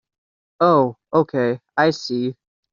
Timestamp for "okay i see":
1.13-2.33